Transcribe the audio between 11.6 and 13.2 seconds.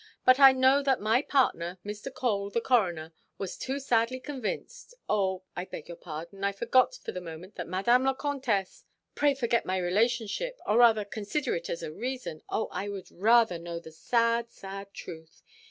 as a reason; oh, I would